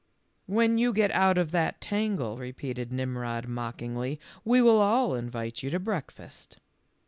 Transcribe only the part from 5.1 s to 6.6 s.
invite you to breakfast."